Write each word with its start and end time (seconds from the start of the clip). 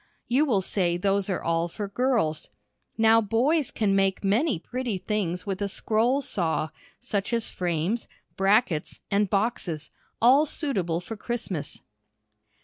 You 0.27 0.45
will 0.45 0.63
say 0.63 0.97
those 0.97 1.29
are 1.29 1.43
all 1.43 1.67
for 1.67 1.87
girls. 1.87 2.49
Now 2.97 3.21
boys 3.21 3.69
can 3.69 3.95
make 3.95 4.23
many 4.23 4.57
pretty 4.57 4.97
things 4.97 5.45
with 5.45 5.61
a 5.61 5.67
scroll 5.67 6.21
saw, 6.23 6.69
such 6.99 7.31
as 7.33 7.51
frames, 7.51 8.07
brackets, 8.35 9.01
and 9.11 9.29
boxes, 9.29 9.91
all 10.19 10.47
suitable 10.47 11.01
for 11.01 11.15
Christmas. 11.15 11.81